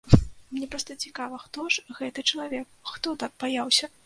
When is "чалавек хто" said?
2.33-3.15